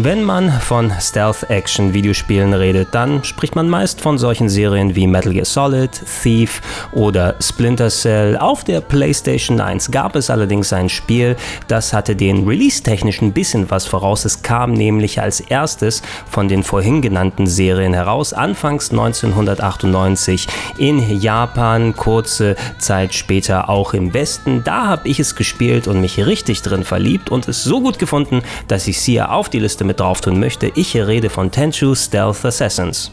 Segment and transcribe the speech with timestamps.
[0.00, 5.44] Wenn man von Stealth-Action-Videospielen redet, dann spricht man meist von solchen Serien wie Metal Gear
[5.44, 5.90] Solid,
[6.22, 6.60] Thief
[6.92, 8.36] oder Splinter Cell.
[8.36, 11.34] Auf der PlayStation 1 gab es allerdings ein Spiel,
[11.66, 14.24] das hatte den Release-technisch ein bisschen was voraus.
[14.24, 21.96] Es kam nämlich als erstes von den vorhin genannten Serien heraus, anfangs 1998 in Japan,
[21.96, 24.62] kurze Zeit später auch im Westen.
[24.62, 28.42] Da habe ich es gespielt und mich richtig drin verliebt und es so gut gefunden,
[28.68, 30.70] dass ich es hier auf die Liste mit drauf tun möchte.
[30.76, 33.10] Ich rede von Tenchu Stealth Assassins.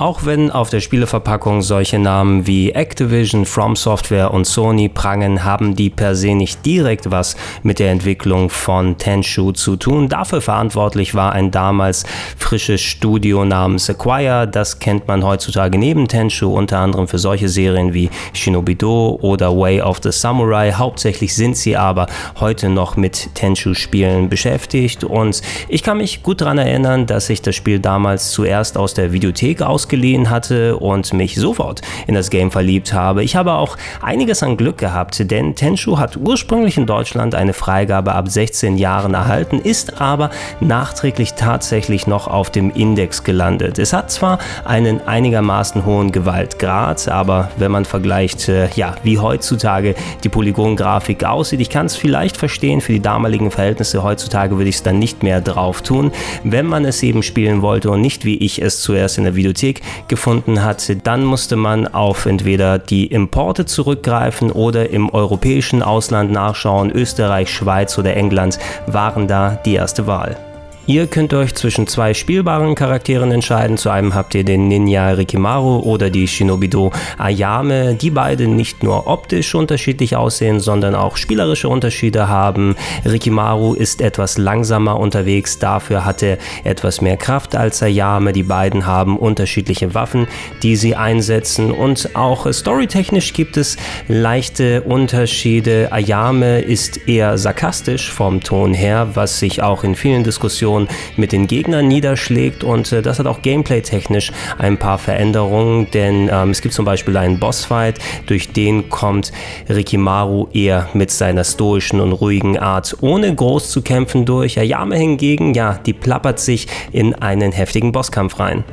[0.00, 5.76] Auch wenn auf der Spieleverpackung solche Namen wie Activision, From Software und Sony prangen, haben
[5.76, 10.08] die per se nicht direkt was mit der Entwicklung von Tenshu zu tun.
[10.08, 12.06] Dafür verantwortlich war ein damals
[12.38, 14.48] frisches Studio namens Acquire.
[14.48, 19.82] Das kennt man heutzutage neben Tenshu unter anderem für solche Serien wie Shinobi-Do oder Way
[19.82, 20.72] of the Samurai.
[20.72, 22.06] Hauptsächlich sind sie aber
[22.40, 27.54] heute noch mit Tenshu-Spielen beschäftigt und ich kann mich gut daran erinnern, dass ich das
[27.54, 32.52] Spiel damals zuerst aus der Videothek aus ausgeliehen hatte und mich sofort in das Game
[32.52, 33.24] verliebt habe.
[33.24, 38.14] Ich habe auch einiges an Glück gehabt, denn Tenshu hat ursprünglich in Deutschland eine Freigabe
[38.14, 43.80] ab 16 Jahren erhalten, ist aber nachträglich tatsächlich noch auf dem Index gelandet.
[43.80, 49.96] Es hat zwar einen einigermaßen hohen Gewaltgrad, aber wenn man vergleicht, äh, ja, wie heutzutage
[50.22, 54.76] die Polygongrafik aussieht, ich kann es vielleicht verstehen, für die damaligen Verhältnisse heutzutage würde ich
[54.76, 56.12] es dann nicht mehr drauf tun.
[56.44, 59.79] Wenn man es eben spielen wollte und nicht wie ich es zuerst in der Videothek
[60.08, 66.90] gefunden hat, dann musste man auf entweder die Importe zurückgreifen oder im europäischen Ausland nachschauen.
[66.90, 70.49] Österreich, Schweiz oder England waren da die erste Wahl.
[70.90, 73.76] Ihr könnt euch zwischen zwei spielbaren Charakteren entscheiden.
[73.76, 79.06] Zu einem habt ihr den Ninja Rikimaru oder die Shinobido Ayame, die beide nicht nur
[79.06, 82.74] optisch unterschiedlich aussehen, sondern auch spielerische Unterschiede haben.
[83.04, 88.32] Rikimaru ist etwas langsamer unterwegs, dafür hat er etwas mehr Kraft als Ayame.
[88.32, 90.26] Die beiden haben unterschiedliche Waffen,
[90.64, 93.76] die sie einsetzen und auch storytechnisch gibt es
[94.08, 95.92] leichte Unterschiede.
[95.92, 101.32] Ayame ist eher sarkastisch vom Ton her, was sich auch in vielen Diskussionen Situation mit
[101.32, 106.62] den Gegnern niederschlägt und äh, das hat auch gameplay-technisch ein paar Veränderungen, denn ähm, es
[106.62, 109.32] gibt zum Beispiel einen Bossfight, durch den kommt
[109.68, 114.58] Rikimaru eher mit seiner stoischen und ruhigen Art ohne groß zu kämpfen durch.
[114.58, 118.64] Ayame hingegen, ja, die plappert sich in einen heftigen Bosskampf rein.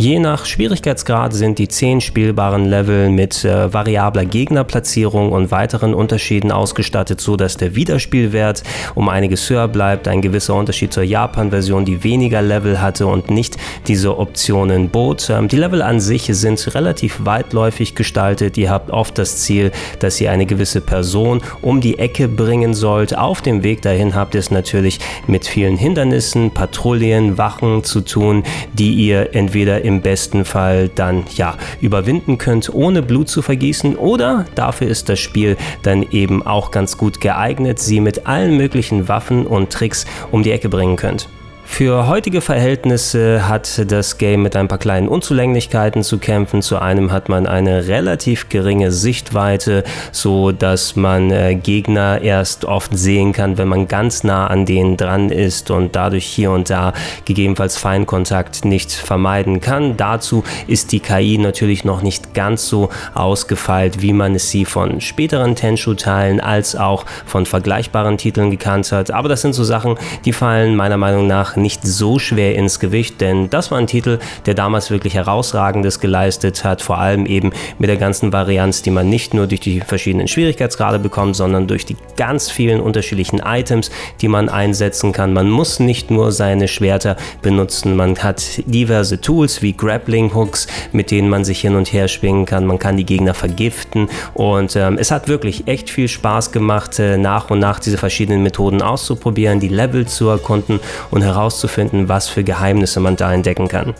[0.00, 6.52] Je nach Schwierigkeitsgrad sind die 10 spielbaren Level mit äh, variabler Gegnerplatzierung und weiteren Unterschieden
[6.52, 8.62] ausgestattet, so dass der Wiederspielwert
[8.94, 10.06] um einiges höher bleibt.
[10.06, 13.56] Ein gewisser Unterschied zur Japan-Version, die weniger Level hatte und nicht
[13.88, 15.30] diese Optionen bot.
[15.30, 18.56] Ähm, die Level an sich sind relativ weitläufig gestaltet.
[18.56, 23.18] Ihr habt oft das Ziel, dass ihr eine gewisse Person um die Ecke bringen sollt.
[23.18, 28.44] Auf dem Weg dahin habt ihr es natürlich mit vielen Hindernissen, Patrouillen, Wachen zu tun,
[28.74, 33.96] die ihr entweder im besten Fall dann ja überwinden könnt, ohne Blut zu vergießen.
[33.96, 39.08] Oder dafür ist das Spiel dann eben auch ganz gut geeignet, sie mit allen möglichen
[39.08, 41.28] Waffen und Tricks um die Ecke bringen könnt.
[41.70, 46.60] Für heutige Verhältnisse hat das Game mit ein paar kleinen Unzulänglichkeiten zu kämpfen.
[46.60, 52.98] Zu einem hat man eine relativ geringe Sichtweite, so dass man äh, Gegner erst oft
[52.98, 56.94] sehen kann, wenn man ganz nah an denen dran ist und dadurch hier und da
[57.26, 59.96] gegebenenfalls Feinkontakt nicht vermeiden kann.
[59.96, 65.00] Dazu ist die KI natürlich noch nicht ganz so ausgefeilt, wie man es sie von
[65.00, 69.12] späteren Tenshu-Teilen als auch von vergleichbaren Titeln gekannt hat.
[69.12, 69.94] Aber das sind so Sachen,
[70.24, 74.18] die fallen meiner Meinung nach nicht so schwer ins Gewicht, denn das war ein Titel,
[74.46, 79.08] der damals wirklich herausragendes geleistet hat, vor allem eben mit der ganzen Varianz, die man
[79.08, 83.90] nicht nur durch die verschiedenen Schwierigkeitsgrade bekommt, sondern durch die ganz vielen unterschiedlichen Items,
[84.20, 85.32] die man einsetzen kann.
[85.32, 91.10] Man muss nicht nur seine Schwerter benutzen, man hat diverse Tools wie Grappling Hooks, mit
[91.10, 94.98] denen man sich hin und her schwingen kann, man kann die Gegner vergiften und ähm,
[94.98, 99.60] es hat wirklich echt viel Spaß gemacht, äh, nach und nach diese verschiedenen Methoden auszuprobieren,
[99.60, 103.94] die Level zu erkunden und herauszufinden, herauszufinden, was für Geheimnisse man da entdecken kann.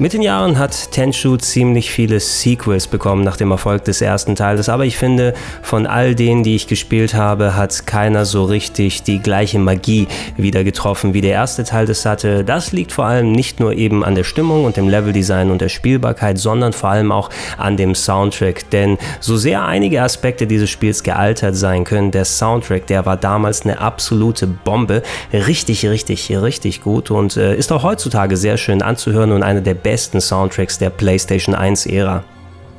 [0.00, 4.70] Mit den Jahren hat Tenchu ziemlich viele Sequels bekommen nach dem Erfolg des ersten Teiles,
[4.70, 9.18] aber ich finde, von all denen, die ich gespielt habe, hat keiner so richtig die
[9.18, 10.08] gleiche Magie
[10.38, 12.44] wieder getroffen, wie der erste Teil das hatte.
[12.44, 15.68] Das liegt vor allem nicht nur eben an der Stimmung und dem Leveldesign und der
[15.68, 18.70] Spielbarkeit, sondern vor allem auch an dem Soundtrack.
[18.70, 23.66] Denn so sehr einige Aspekte dieses Spiels gealtert sein können, der Soundtrack, der war damals
[23.66, 25.02] eine absolute Bombe.
[25.30, 29.74] Richtig, richtig, richtig gut und äh, ist auch heutzutage sehr schön anzuhören und eine der
[29.74, 32.22] besten besten Soundtracks der PlayStation 1-Ära.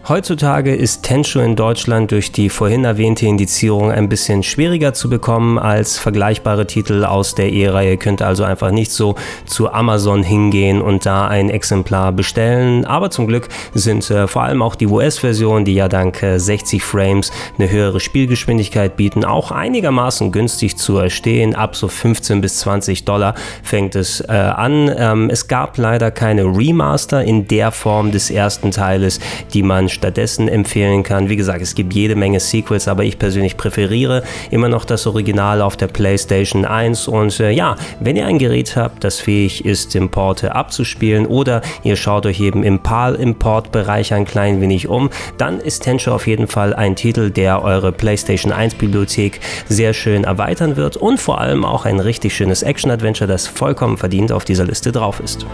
[0.07, 5.59] Heutzutage ist Tenchu in Deutschland durch die vorhin erwähnte Indizierung ein bisschen schwieriger zu bekommen
[5.59, 7.83] als vergleichbare Titel aus der Ära.
[7.83, 9.13] Ihr könnt also einfach nicht so
[9.45, 12.83] zu Amazon hingehen und da ein Exemplar bestellen.
[12.83, 16.81] Aber zum Glück sind äh, vor allem auch die US-Versionen, die ja dank äh, 60
[16.81, 21.54] Frames eine höhere Spielgeschwindigkeit bieten, auch einigermaßen günstig zu erstehen.
[21.54, 24.92] Ab so 15 bis 20 Dollar fängt es äh, an.
[24.97, 29.19] Ähm, es gab leider keine Remaster in der Form des ersten Teiles,
[29.54, 31.29] die man stattdessen empfehlen kann.
[31.29, 35.61] Wie gesagt, es gibt jede Menge Sequels, aber ich persönlich präferiere immer noch das Original
[35.61, 37.07] auf der PlayStation 1.
[37.07, 41.95] Und äh, ja, wenn ihr ein Gerät habt, das fähig ist, Importe abzuspielen oder ihr
[41.95, 46.73] schaut euch eben im PAL-Import-Bereich ein klein wenig um, dann ist Tenchu auf jeden Fall
[46.73, 51.99] ein Titel, der eure PlayStation 1-Bibliothek sehr schön erweitern wird und vor allem auch ein
[51.99, 55.45] richtig schönes Action-Adventure, das vollkommen verdient auf dieser Liste drauf ist.